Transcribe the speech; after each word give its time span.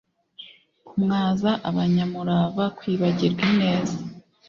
kumwaza 0.87 1.51
abanyamurava, 1.69 2.63
kwibagirwa 2.77 3.41
ineza 3.51 3.97